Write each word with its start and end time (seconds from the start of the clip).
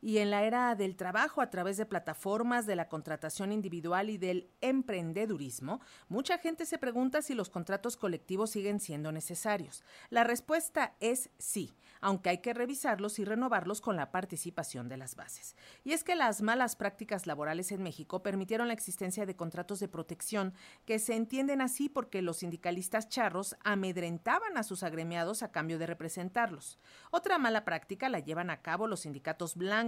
Y 0.00 0.18
en 0.18 0.30
la 0.30 0.44
era 0.44 0.74
del 0.76 0.94
trabajo 0.94 1.40
a 1.40 1.50
través 1.50 1.76
de 1.76 1.86
plataformas, 1.86 2.66
de 2.66 2.76
la 2.76 2.88
contratación 2.88 3.52
individual 3.52 4.10
y 4.10 4.18
del 4.18 4.48
emprendedurismo, 4.60 5.80
mucha 6.08 6.38
gente 6.38 6.66
se 6.66 6.78
pregunta 6.78 7.20
si 7.20 7.34
los 7.34 7.50
contratos 7.50 7.96
colectivos 7.96 8.50
siguen 8.50 8.78
siendo 8.78 9.10
necesarios. 9.10 9.82
La 10.10 10.22
respuesta 10.22 10.94
es 11.00 11.30
sí, 11.38 11.74
aunque 12.00 12.30
hay 12.30 12.38
que 12.38 12.54
revisarlos 12.54 13.18
y 13.18 13.24
renovarlos 13.24 13.80
con 13.80 13.96
la 13.96 14.12
participación 14.12 14.88
de 14.88 14.98
las 14.98 15.16
bases. 15.16 15.56
Y 15.82 15.92
es 15.92 16.04
que 16.04 16.14
las 16.14 16.42
malas 16.42 16.76
prácticas 16.76 17.26
laborales 17.26 17.72
en 17.72 17.82
México 17.82 18.22
permitieron 18.22 18.68
la 18.68 18.74
existencia 18.74 19.26
de 19.26 19.36
contratos 19.36 19.80
de 19.80 19.88
protección 19.88 20.54
que 20.84 20.98
se 20.98 21.14
entienden 21.16 21.60
así 21.60 21.88
porque 21.88 22.22
los 22.22 22.38
sindicalistas 22.38 23.08
charros 23.08 23.56
amedrentaban 23.64 24.56
a 24.56 24.62
sus 24.62 24.82
agremiados 24.82 25.42
a 25.42 25.50
cambio 25.50 25.78
de 25.78 25.86
representarlos. 25.86 26.78
Otra 27.10 27.38
mala 27.38 27.64
práctica 27.64 28.08
la 28.08 28.20
llevan 28.20 28.50
a 28.50 28.62
cabo 28.62 28.86
los 28.86 29.00
sindicatos 29.00 29.56
blancos, 29.56 29.87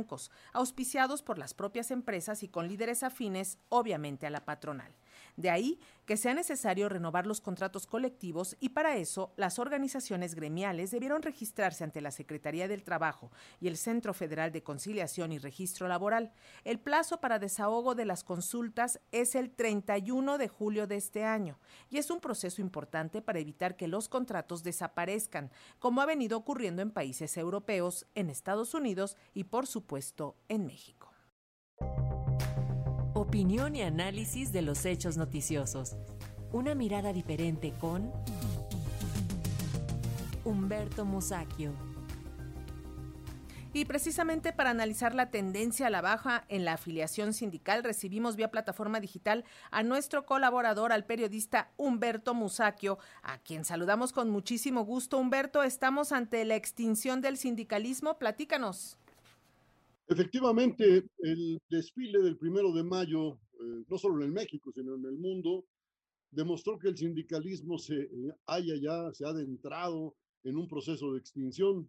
auspiciados 0.52 1.22
por 1.22 1.38
las 1.38 1.54
propias 1.54 1.90
empresas 1.90 2.42
y 2.42 2.48
con 2.48 2.68
líderes 2.68 3.02
afines, 3.02 3.58
obviamente, 3.68 4.26
a 4.26 4.30
la 4.30 4.44
patronal. 4.44 4.92
De 5.36 5.50
ahí 5.50 5.80
que 6.10 6.16
sea 6.16 6.34
necesario 6.34 6.88
renovar 6.88 7.24
los 7.24 7.40
contratos 7.40 7.86
colectivos 7.86 8.56
y 8.58 8.70
para 8.70 8.96
eso 8.96 9.32
las 9.36 9.60
organizaciones 9.60 10.34
gremiales 10.34 10.90
debieron 10.90 11.22
registrarse 11.22 11.84
ante 11.84 12.00
la 12.00 12.10
Secretaría 12.10 12.66
del 12.66 12.82
Trabajo 12.82 13.30
y 13.60 13.68
el 13.68 13.76
Centro 13.76 14.12
Federal 14.12 14.50
de 14.50 14.64
Conciliación 14.64 15.30
y 15.30 15.38
Registro 15.38 15.86
Laboral. 15.86 16.32
El 16.64 16.80
plazo 16.80 17.20
para 17.20 17.38
desahogo 17.38 17.94
de 17.94 18.06
las 18.06 18.24
consultas 18.24 19.00
es 19.12 19.36
el 19.36 19.52
31 19.52 20.36
de 20.36 20.48
julio 20.48 20.88
de 20.88 20.96
este 20.96 21.24
año 21.24 21.60
y 21.90 21.98
es 21.98 22.10
un 22.10 22.20
proceso 22.20 22.60
importante 22.60 23.22
para 23.22 23.38
evitar 23.38 23.76
que 23.76 23.86
los 23.86 24.08
contratos 24.08 24.64
desaparezcan, 24.64 25.52
como 25.78 26.00
ha 26.00 26.06
venido 26.06 26.36
ocurriendo 26.36 26.82
en 26.82 26.90
países 26.90 27.36
europeos, 27.36 28.06
en 28.14 28.30
Estados 28.30 28.74
Unidos 28.74 29.16
y 29.32 29.44
por 29.44 29.66
supuesto 29.66 30.36
en 30.48 30.66
México 30.66 30.99
opinión 33.20 33.76
y 33.76 33.82
análisis 33.82 34.50
de 34.50 34.62
los 34.62 34.86
hechos 34.86 35.18
noticiosos. 35.18 35.96
Una 36.52 36.74
mirada 36.74 37.12
diferente 37.12 37.72
con 37.78 38.10
Humberto 40.44 41.04
Musacchio. 41.04 41.72
Y 43.72 43.84
precisamente 43.84 44.52
para 44.52 44.70
analizar 44.70 45.14
la 45.14 45.30
tendencia 45.30 45.86
a 45.86 45.90
la 45.90 46.00
baja 46.00 46.44
en 46.48 46.64
la 46.64 46.72
afiliación 46.72 47.34
sindical, 47.34 47.84
recibimos 47.84 48.36
vía 48.36 48.50
plataforma 48.50 49.00
digital 49.00 49.44
a 49.70 49.82
nuestro 49.82 50.24
colaborador, 50.24 50.90
al 50.90 51.04
periodista 51.04 51.70
Humberto 51.76 52.32
Musacchio, 52.34 52.98
a 53.22 53.38
quien 53.38 53.64
saludamos 53.66 54.12
con 54.12 54.30
muchísimo 54.30 54.84
gusto. 54.84 55.18
Humberto, 55.18 55.62
estamos 55.62 56.10
ante 56.10 56.44
la 56.46 56.56
extinción 56.56 57.20
del 57.20 57.36
sindicalismo. 57.36 58.18
Platícanos. 58.18 58.96
Efectivamente, 60.10 61.06
el 61.18 61.62
desfile 61.68 62.20
del 62.20 62.36
primero 62.36 62.72
de 62.72 62.82
mayo, 62.82 63.34
eh, 63.60 63.84
no 63.86 63.96
solo 63.96 64.24
en 64.24 64.32
México, 64.32 64.72
sino 64.74 64.96
en 64.96 65.04
el 65.04 65.16
mundo, 65.16 65.66
demostró 66.32 66.80
que 66.80 66.88
el 66.88 66.96
sindicalismo 66.96 67.78
se 67.78 67.94
eh, 67.94 68.34
haya 68.46 68.74
ya, 68.74 69.14
se 69.14 69.24
ha 69.24 69.28
adentrado 69.28 70.16
en 70.42 70.56
un 70.56 70.66
proceso 70.66 71.12
de 71.12 71.20
extinción. 71.20 71.88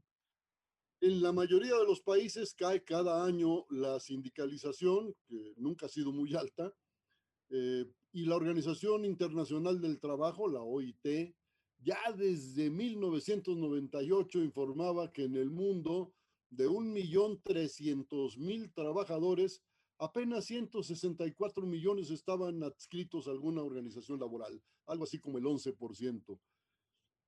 En 1.01 1.23
la 1.23 1.33
mayoría 1.33 1.75
de 1.75 1.85
los 1.85 2.01
países 2.01 2.53
cae 2.53 2.83
cada 2.83 3.25
año 3.25 3.65
la 3.71 3.99
sindicalización, 3.99 5.15
que 5.27 5.55
nunca 5.57 5.87
ha 5.87 5.89
sido 5.89 6.11
muy 6.11 6.35
alta, 6.35 6.71
eh, 7.49 7.87
y 8.11 8.25
la 8.25 8.35
Organización 8.35 9.03
Internacional 9.03 9.81
del 9.81 9.99
Trabajo, 9.99 10.47
la 10.47 10.61
OIT, 10.61 11.33
ya 11.79 11.97
desde 12.15 12.69
1998 12.69 14.43
informaba 14.43 15.11
que 15.11 15.23
en 15.23 15.37
el 15.37 15.49
mundo 15.49 16.13
de 16.51 16.69
1.300.000 16.69 18.73
trabajadores, 18.73 19.63
apenas 19.97 20.45
164 20.45 21.65
millones 21.65 22.11
estaban 22.11 22.61
adscritos 22.61 23.27
a 23.27 23.31
alguna 23.31 23.63
organización 23.63 24.19
laboral, 24.19 24.61
algo 24.85 25.05
así 25.05 25.19
como 25.19 25.37
el 25.37 25.45
11%. 25.45 26.39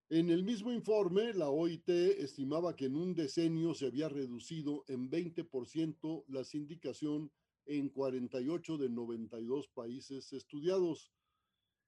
En 0.10 0.30
el 0.30 0.44
mismo 0.44 0.72
informe, 0.72 1.34
la 1.34 1.50
OIT 1.50 1.90
estimaba 1.90 2.76
que 2.76 2.86
en 2.86 2.98
un 2.98 3.16
decenio 3.16 3.74
se 3.74 3.88
había 3.88 4.10
reducido 4.10 4.84
en 4.88 5.10
20% 5.10 6.26
la 6.28 6.44
sindicación 6.44 7.32
en 7.66 7.90
48 7.90 8.78
de 8.78 8.90
92 8.90 9.70
países 9.70 10.34
estudiados. 10.34 11.12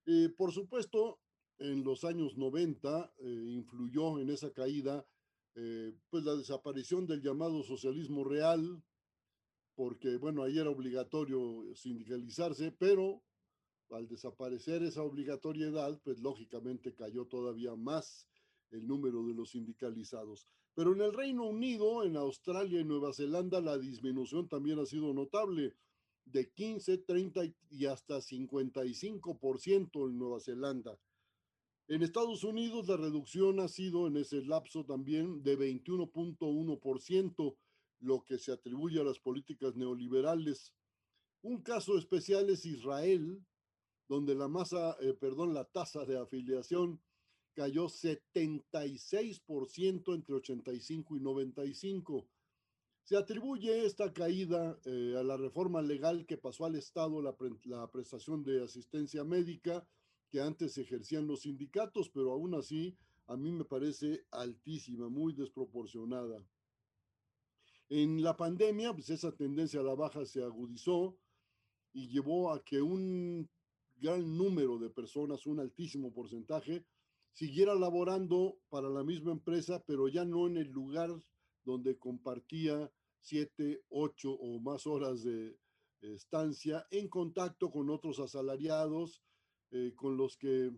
Eh, 0.05 0.29
por 0.35 0.53
supuesto, 0.53 1.19
en 1.57 1.83
los 1.83 2.03
años 2.03 2.37
90 2.37 3.13
eh, 3.17 3.45
influyó 3.49 4.19
en 4.19 4.29
esa 4.29 4.53
caída 4.53 5.05
eh, 5.55 5.93
pues 6.09 6.23
la 6.23 6.35
desaparición 6.35 7.07
del 7.07 7.21
llamado 7.21 7.63
socialismo 7.63 8.23
real, 8.23 8.83
porque 9.75 10.17
bueno, 10.17 10.43
ahí 10.43 10.59
era 10.59 10.69
obligatorio 10.69 11.63
sindicalizarse, 11.75 12.71
pero 12.71 13.23
al 13.91 14.07
desaparecer 14.07 14.83
esa 14.83 15.03
obligatoriedad, 15.03 15.99
pues 16.03 16.19
lógicamente 16.19 16.93
cayó 16.93 17.25
todavía 17.25 17.75
más 17.75 18.27
el 18.71 18.87
número 18.87 19.25
de 19.25 19.33
los 19.33 19.51
sindicalizados. 19.51 20.47
Pero 20.73 20.93
en 20.93 21.01
el 21.01 21.13
Reino 21.13 21.45
Unido, 21.45 22.03
en 22.03 22.17
Australia 22.17 22.81
y 22.81 22.83
Nueva 22.83 23.13
Zelanda, 23.13 23.61
la 23.61 23.77
disminución 23.77 24.49
también 24.49 24.79
ha 24.79 24.85
sido 24.85 25.13
notable, 25.13 25.75
de 26.25 26.49
15, 26.51 26.97
30 26.99 27.41
y 27.69 27.85
hasta 27.85 28.17
55% 28.17 30.09
en 30.09 30.17
Nueva 30.17 30.39
Zelanda. 30.39 30.99
En 31.87 32.01
Estados 32.01 32.43
Unidos 32.43 32.87
la 32.87 32.97
reducción 32.97 33.59
ha 33.59 33.67
sido 33.67 34.07
en 34.07 34.17
ese 34.17 34.43
lapso 34.43 34.85
también 34.85 35.43
de 35.43 35.55
21.1%, 35.55 37.57
lo 37.99 38.23
que 38.23 38.39
se 38.39 38.51
atribuye 38.51 38.99
a 38.99 39.03
las 39.03 39.19
políticas 39.19 39.75
neoliberales. 39.75 40.73
Un 41.43 41.61
caso 41.61 41.95
especial 41.99 42.49
es 42.49 42.65
Israel, 42.65 43.45
donde 44.07 44.33
la 44.33 44.47
masa, 44.47 44.97
eh, 44.99 45.13
perdón, 45.13 45.53
la 45.53 45.65
tasa 45.65 46.05
de 46.05 46.17
afiliación 46.17 46.99
cayó 47.53 47.85
76% 47.85 50.15
entre 50.15 50.33
85 50.33 51.17
y 51.17 51.19
95. 51.19 52.27
Se 53.03 53.15
atribuye 53.15 53.85
esta 53.85 54.11
caída 54.11 54.79
eh, 54.85 55.17
a 55.19 55.23
la 55.23 55.37
reforma 55.37 55.83
legal 55.83 56.25
que 56.25 56.39
pasó 56.39 56.65
al 56.65 56.77
Estado 56.77 57.21
la, 57.21 57.35
la 57.65 57.91
prestación 57.91 58.43
de 58.43 58.63
asistencia 58.63 59.23
médica 59.23 59.87
que 60.35 60.41
antes 60.41 60.77
ejercían 60.77 61.27
los 61.27 61.43
sindicatos, 61.43 62.09
pero 62.09 62.33
aún 62.33 62.55
así 62.55 62.97
a 63.27 63.37
mí 63.37 63.53
me 63.53 63.63
parece 63.63 64.25
altísima, 64.31 65.07
muy 65.07 65.31
desproporcionada. 65.31 66.45
En 67.87 68.21
la 68.21 68.35
pandemia, 68.35 68.91
pues 68.91 69.09
esa 69.11 69.33
tendencia 69.33 69.79
a 69.79 69.83
la 69.83 69.95
baja 69.95 70.25
se 70.25 70.43
agudizó 70.43 71.17
y 71.93 72.09
llevó 72.09 72.51
a 72.51 72.65
que 72.65 72.81
un 72.81 73.49
gran 73.95 74.35
número 74.35 74.77
de 74.77 74.89
personas, 74.89 75.45
un 75.45 75.61
altísimo 75.61 76.13
porcentaje, 76.13 76.85
siguiera 77.31 77.73
laborando 77.73 78.57
para 78.67 78.89
la 78.89 79.05
misma 79.05 79.31
empresa, 79.31 79.85
pero 79.87 80.09
ya 80.09 80.25
no 80.25 80.47
en 80.47 80.57
el 80.57 80.67
lugar 80.67 81.11
donde 81.63 81.97
compartía 81.97 82.91
siete, 83.21 83.85
ocho 83.87 84.33
o 84.33 84.59
más 84.59 84.85
horas 84.85 85.23
de 85.23 85.57
estancia 86.01 86.85
en 86.91 87.07
contacto 87.07 87.71
con 87.71 87.89
otros 87.89 88.19
asalariados, 88.19 89.23
eh, 89.71 89.93
con 89.95 90.17
los 90.17 90.37
que 90.37 90.71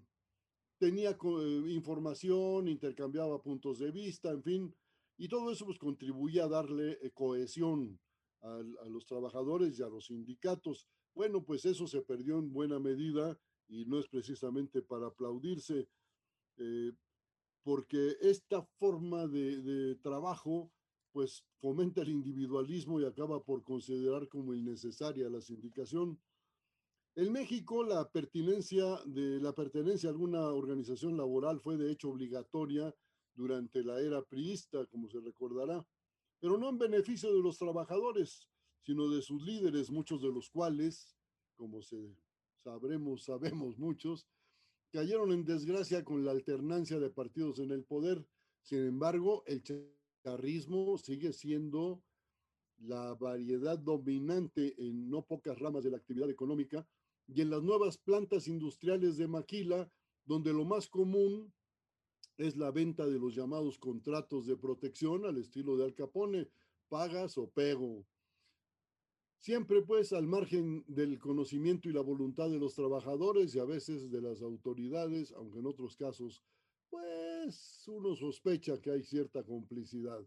tenía 0.78 1.12
eh, 1.12 1.64
información, 1.70 2.68
intercambiaba 2.68 3.42
puntos 3.42 3.80
de 3.80 3.92
vista, 3.92 4.32
en 4.32 4.44
fin, 4.44 4.76
y 5.18 5.28
todo 5.28 5.52
eso 5.52 5.66
pues 5.66 5.78
contribuía 5.78 6.46
a 6.46 6.50
darle 6.50 6.98
eh, 7.02 7.12
cohesión 7.12 8.00
a, 8.42 8.62
los 8.88 9.06
trabajadores 9.06 9.78
y 9.78 9.84
a 9.84 9.90
los 9.90 10.06
sindicatos. 10.06 10.88
Bueno, 11.14 11.44
pues 11.44 11.66
eso 11.66 11.88
se 11.88 12.02
perdió 12.02 12.38
en 12.38 12.54
buena 12.54 12.80
medida 12.80 13.38
y 13.68 13.86
no 13.86 14.00
es 14.00 14.08
precisamente 14.08 14.82
para 14.82 15.08
aplaudirse, 15.08 15.90
porque 17.64 18.16
esta 18.22 18.64
forma 18.80 19.28
de, 19.28 19.62
de 19.62 19.96
trabajo 19.96 20.72
pues 21.12 21.44
fomenta 21.60 22.02
el 22.02 22.10
individualismo 22.10 23.02
y 23.02 23.06
acaba 23.06 23.44
por 23.44 23.64
considerar 23.64 24.28
como 24.28 24.54
innecesaria 24.54 25.28
la 25.30 25.42
sindicación. 25.42 26.20
En 27.18 27.32
México, 27.32 27.84
la 27.84 28.08
pertinencia 28.12 28.86
de 29.08 29.40
la 29.42 29.52
pertenencia 29.52 30.08
a 30.08 30.12
alguna 30.12 30.52
organización 30.52 31.18
laboral 31.18 31.60
fue 31.60 31.76
de 31.76 31.92
hecho 31.92 32.12
obligatoria 32.12 32.94
durante 33.34 33.84
la 33.84 34.00
era 34.00 34.22
priista, 34.22 34.86
como 34.86 35.10
se 35.10 35.20
recordará, 35.20 35.84
pero 36.40 36.60
no 36.60 36.70
en 36.70 36.78
beneficio 36.78 37.34
de 37.34 37.42
los 37.42 37.58
trabajadores, 37.58 38.48
sino 38.84 39.10
de 39.10 39.24
sus 39.24 39.42
líderes, 39.42 39.90
muchos 39.90 40.22
de 40.22 40.32
los 40.32 40.52
cuales, 40.52 41.18
como 41.56 41.82
se 41.82 42.16
sabremos, 42.64 43.24
sabemos 43.24 43.80
muchos, 43.80 44.28
cayeron 44.92 45.32
en 45.32 45.44
desgracia 45.44 46.06
con 46.06 46.24
la 46.24 46.30
alternancia 46.30 47.00
de 47.00 47.10
partidos 47.10 47.58
en 47.58 47.72
el 47.72 47.84
poder. 47.84 48.28
Sin 48.62 48.86
embargo, 48.86 49.44
el 49.48 49.64
charrismo 50.24 51.00
sigue 51.00 51.34
siendo 51.34 52.04
la 52.78 53.16
variedad 53.16 53.80
dominante 53.80 54.76
en 54.78 55.10
no 55.10 55.26
pocas 55.26 55.58
ramas 55.58 55.84
de 55.84 55.90
la 55.90 55.98
actividad 55.98 56.30
económica 56.30 56.88
y 57.28 57.42
en 57.42 57.50
las 57.50 57.64
nuevas 57.64 57.98
plantas 57.98 58.48
industriales 58.48 59.18
de 59.18 59.28
maquila, 59.28 59.92
donde 60.26 60.54
lo 60.54 60.66
más 60.66 60.88
común 60.88 61.54
es 62.38 62.56
la 62.56 62.72
venta 62.72 63.06
de 63.06 63.20
los 63.20 63.36
llamados 63.36 63.80
contratos 63.80 64.46
de 64.46 64.56
protección 64.56 65.26
al 65.26 65.38
estilo 65.38 65.76
de 65.78 65.86
Al 65.86 65.94
Capone, 65.94 66.50
pagas 66.88 67.38
o 67.38 67.50
pego. 67.50 68.06
Siempre 69.40 69.82
pues 69.82 70.14
al 70.14 70.28
margen 70.28 70.84
del 70.88 71.20
conocimiento 71.20 71.90
y 71.90 71.94
la 71.94 72.02
voluntad 72.02 72.50
de 72.50 72.60
los 72.60 72.76
trabajadores 72.76 73.54
y 73.56 73.60
a 73.60 73.66
veces 73.66 74.10
de 74.10 74.22
las 74.22 74.42
autoridades, 74.42 75.32
aunque 75.34 75.60
en 75.60 75.68
otros 75.68 75.96
casos, 75.96 76.44
pues 76.90 77.84
uno 77.88 78.16
sospecha 78.16 78.82
que 78.82 78.92
hay 78.92 79.04
cierta 79.04 79.44
complicidad. 79.44 80.26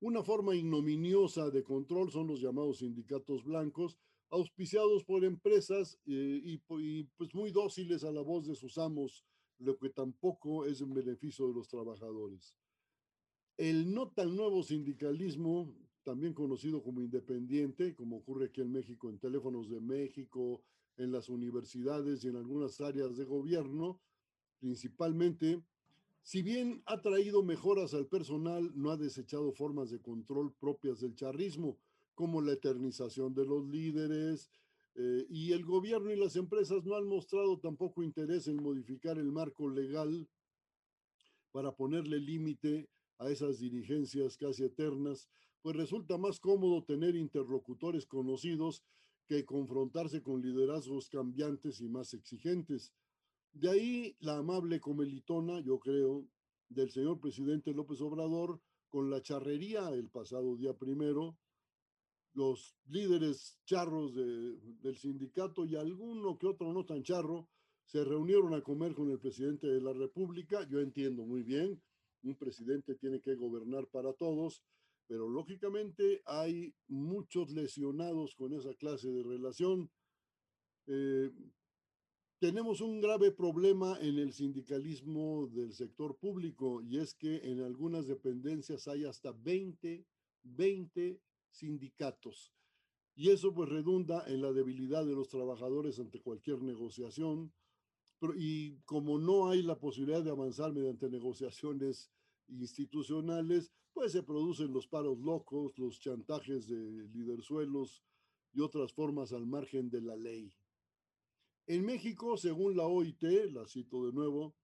Una 0.00 0.22
forma 0.22 0.54
ignominiosa 0.54 1.50
de 1.50 1.62
control 1.62 2.10
son 2.10 2.28
los 2.28 2.40
llamados 2.40 2.78
sindicatos 2.78 3.44
blancos, 3.44 3.98
auspiciados 4.30 5.04
por 5.04 5.24
empresas 5.24 5.98
eh, 6.06 6.40
y, 6.44 6.58
pues 7.16 7.34
muy 7.34 7.50
dóciles 7.50 8.04
a 8.04 8.12
la 8.12 8.22
voz 8.22 8.46
de 8.46 8.54
sus 8.54 8.78
amos, 8.78 9.24
lo 9.58 9.76
que 9.76 9.90
tampoco 9.90 10.64
es 10.66 10.80
en 10.80 10.94
beneficio 10.94 11.48
de 11.48 11.54
los 11.54 11.68
trabajadores. 11.68 12.56
El 13.56 13.92
no 13.92 14.08
tan 14.10 14.34
nuevo 14.34 14.62
sindicalismo, 14.62 15.74
también 16.02 16.32
conocido 16.32 16.82
como 16.82 17.02
independiente, 17.02 17.94
como 17.94 18.16
ocurre 18.18 18.46
aquí 18.46 18.62
en 18.62 18.72
México 18.72 19.10
en 19.10 19.18
teléfonos 19.18 19.68
de 19.68 19.80
México, 19.80 20.62
en 20.96 21.12
las 21.12 21.28
universidades 21.28 22.24
y 22.24 22.28
en 22.28 22.36
algunas 22.36 22.80
áreas 22.80 23.16
de 23.16 23.24
gobierno, 23.24 24.00
principalmente, 24.60 25.62
si 26.22 26.42
bien 26.42 26.82
ha 26.86 27.00
traído 27.00 27.42
mejoras 27.42 27.94
al 27.94 28.06
personal, 28.06 28.70
no 28.74 28.90
ha 28.90 28.96
desechado 28.96 29.52
formas 29.52 29.90
de 29.90 30.00
control 30.00 30.52
propias 30.52 31.00
del 31.00 31.14
charrismo, 31.14 31.78
como 32.14 32.40
la 32.40 32.52
eternización 32.52 33.34
de 33.34 33.44
los 33.44 33.66
líderes, 33.66 34.50
eh, 34.96 35.26
y 35.30 35.52
el 35.52 35.64
gobierno 35.64 36.10
y 36.10 36.16
las 36.16 36.36
empresas 36.36 36.84
no 36.84 36.96
han 36.96 37.06
mostrado 37.06 37.58
tampoco 37.58 38.02
interés 38.02 38.48
en 38.48 38.62
modificar 38.62 39.18
el 39.18 39.30
marco 39.30 39.68
legal 39.68 40.28
para 41.52 41.72
ponerle 41.72 42.18
límite 42.18 42.88
a 43.18 43.30
esas 43.30 43.58
dirigencias 43.60 44.36
casi 44.36 44.64
eternas, 44.64 45.28
pues 45.62 45.76
resulta 45.76 46.18
más 46.18 46.40
cómodo 46.40 46.84
tener 46.84 47.16
interlocutores 47.16 48.06
conocidos 48.06 48.82
que 49.26 49.44
confrontarse 49.44 50.22
con 50.22 50.42
liderazgos 50.42 51.08
cambiantes 51.08 51.80
y 51.80 51.88
más 51.88 52.14
exigentes. 52.14 52.92
De 53.52 53.70
ahí 53.70 54.16
la 54.20 54.38
amable 54.38 54.80
comelitona, 54.80 55.60
yo 55.60 55.78
creo, 55.78 56.26
del 56.68 56.90
señor 56.90 57.20
presidente 57.20 57.72
López 57.72 58.00
Obrador 58.00 58.60
con 58.88 59.10
la 59.10 59.22
charrería 59.22 59.88
el 59.90 60.08
pasado 60.08 60.56
día 60.56 60.72
primero, 60.74 61.36
los 62.34 62.76
líderes 62.86 63.58
charros 63.64 64.14
del 64.14 64.96
sindicato 64.96 65.64
y 65.64 65.76
alguno 65.76 66.38
que 66.38 66.46
otro 66.46 66.72
no 66.72 66.84
tan 66.84 67.02
charro 67.02 67.48
se 67.84 68.04
reunieron 68.04 68.54
a 68.54 68.62
comer 68.62 68.94
con 68.94 69.10
el 69.10 69.18
presidente 69.18 69.66
de 69.66 69.80
la 69.80 69.92
República. 69.92 70.66
Yo 70.68 70.80
entiendo 70.80 71.24
muy 71.24 71.42
bien, 71.42 71.82
un 72.22 72.36
presidente 72.36 72.94
tiene 72.94 73.20
que 73.20 73.34
gobernar 73.34 73.88
para 73.88 74.12
todos, 74.12 74.62
pero 75.08 75.28
lógicamente 75.28 76.22
hay 76.24 76.72
muchos 76.86 77.50
lesionados 77.50 78.36
con 78.36 78.54
esa 78.54 78.74
clase 78.74 79.08
de 79.10 79.24
relación. 79.24 79.90
Eh, 80.86 81.30
tenemos 82.38 82.80
un 82.80 83.00
grave 83.00 83.32
problema 83.32 83.98
en 84.00 84.18
el 84.18 84.32
sindicalismo 84.32 85.48
del 85.48 85.74
sector 85.74 86.16
público 86.16 86.80
y 86.80 86.98
es 86.98 87.12
que 87.14 87.36
en 87.50 87.60
algunas 87.60 88.06
dependencias 88.06 88.86
hay 88.86 89.04
hasta 89.04 89.32
20, 89.32 90.06
20 90.44 91.20
sindicatos. 91.50 92.52
Y 93.14 93.30
eso 93.30 93.52
pues 93.52 93.68
redunda 93.68 94.24
en 94.26 94.40
la 94.40 94.52
debilidad 94.52 95.04
de 95.04 95.14
los 95.14 95.28
trabajadores 95.28 95.98
ante 95.98 96.20
cualquier 96.20 96.62
negociación. 96.62 97.52
Pero, 98.18 98.34
y 98.36 98.80
como 98.84 99.18
no 99.18 99.48
hay 99.48 99.62
la 99.62 99.78
posibilidad 99.78 100.22
de 100.22 100.30
avanzar 100.30 100.72
mediante 100.72 101.08
negociaciones 101.08 102.10
institucionales, 102.48 103.72
pues 103.92 104.12
se 104.12 104.22
producen 104.22 104.72
los 104.72 104.86
paros 104.86 105.18
locos, 105.18 105.78
los 105.78 106.00
chantajes 106.00 106.66
de 106.68 107.08
liderzuelos 107.08 108.02
y 108.52 108.60
otras 108.60 108.92
formas 108.92 109.32
al 109.32 109.46
margen 109.46 109.90
de 109.90 110.00
la 110.00 110.16
ley. 110.16 110.52
En 111.66 111.84
México, 111.84 112.36
según 112.36 112.76
la 112.76 112.86
OIT, 112.86 113.22
la 113.52 113.66
cito 113.66 114.06
de 114.06 114.12
nuevo, 114.12 114.54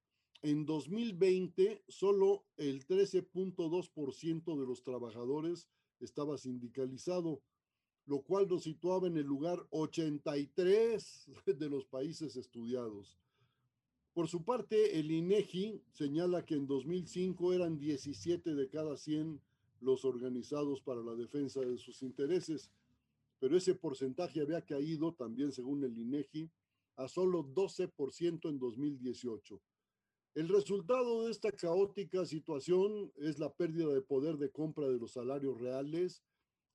en 0.42 0.66
2020 0.66 1.84
solo 1.88 2.46
el 2.56 2.86
13.2% 2.86 4.60
de 4.60 4.66
los 4.66 4.82
trabajadores 4.82 5.68
estaba 6.00 6.38
sindicalizado, 6.38 7.40
lo 8.06 8.22
cual 8.22 8.48
nos 8.48 8.64
situaba 8.64 9.08
en 9.08 9.16
el 9.16 9.26
lugar 9.26 9.58
83 9.70 11.31
de 11.58 11.69
los 11.69 11.84
países 11.87 12.37
estudiados. 12.37 13.19
Por 14.14 14.28
su 14.28 14.44
parte, 14.44 14.98
el 14.98 15.10
INEGI 15.10 15.82
señala 15.93 16.46
que 16.46 16.54
en 16.54 16.66
2005 16.66 17.52
eran 17.52 17.78
17 17.78 18.54
de 18.54 18.69
cada 18.69 18.96
100 18.96 19.40
los 19.81 20.04
organizados 20.06 20.81
para 20.81 21.02
la 21.02 21.14
defensa 21.14 21.60
de 21.60 21.76
sus 21.76 22.02
intereses, 22.02 22.70
pero 23.38 23.56
ese 23.56 23.75
porcentaje 23.75 24.40
había 24.40 24.62
caído 24.62 25.12
también 25.12 25.52
según 25.52 25.84
el 25.84 25.99
INEGI 25.99 26.50
a 26.96 27.08
solo 27.08 27.44
12% 27.44 28.49
en 28.49 28.58
2018. 28.58 29.60
El 30.36 30.50
resultado 30.50 31.24
de 31.24 31.30
esta 31.30 31.50
caótica 31.50 32.26
situación 32.26 33.10
es 33.16 33.38
la 33.38 33.54
pérdida 33.54 33.88
de 33.88 34.02
poder 34.02 34.36
de 34.36 34.50
compra 34.50 34.86
de 34.86 34.98
los 34.98 35.12
salarios 35.12 35.58
reales 35.58 36.22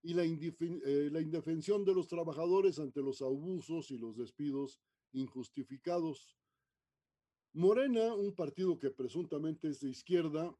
y 0.01 0.15
la, 0.15 0.23
eh, 0.23 1.09
la 1.11 1.21
indefensión 1.21 1.85
de 1.85 1.93
los 1.93 2.07
trabajadores 2.07 2.79
ante 2.79 3.03
los 3.03 3.21
abusos 3.21 3.91
y 3.91 3.99
los 3.99 4.17
despidos 4.17 4.79
injustificados. 5.13 6.39
Morena, 7.53 8.15
un 8.15 8.33
partido 8.33 8.79
que 8.79 8.89
presuntamente 8.89 9.67
es 9.67 9.79
de 9.79 9.89
izquierda, 9.89 10.57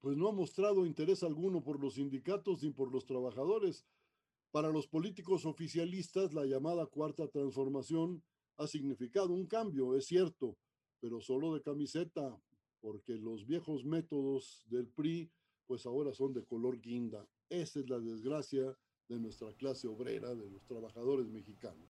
pues 0.00 0.16
no 0.16 0.28
ha 0.28 0.32
mostrado 0.32 0.86
interés 0.86 1.24
alguno 1.24 1.60
por 1.64 1.80
los 1.80 1.94
sindicatos 1.94 2.62
ni 2.62 2.70
por 2.70 2.92
los 2.92 3.04
trabajadores. 3.04 3.84
Para 4.52 4.70
los 4.70 4.86
políticos 4.86 5.44
oficialistas, 5.44 6.32
la 6.32 6.46
llamada 6.46 6.86
cuarta 6.86 7.26
transformación 7.26 8.22
ha 8.58 8.68
significado 8.68 9.32
un 9.32 9.48
cambio, 9.48 9.96
es 9.96 10.06
cierto, 10.06 10.56
pero 11.00 11.20
solo 11.20 11.54
de 11.54 11.62
camiseta, 11.62 12.40
porque 12.80 13.16
los 13.16 13.46
viejos 13.46 13.84
métodos 13.84 14.64
del 14.68 14.86
PRI, 14.88 15.30
pues 15.66 15.86
ahora 15.86 16.12
son 16.12 16.32
de 16.32 16.44
color 16.44 16.80
guinda. 16.80 17.26
Esa 17.48 17.80
es 17.80 17.90
la 17.90 17.98
desgracia 17.98 18.76
de 19.08 19.18
nuestra 19.18 19.52
clase 19.54 19.88
obrera, 19.88 20.34
de 20.34 20.50
los 20.50 20.64
trabajadores 20.66 21.28
mexicanos. 21.28 21.84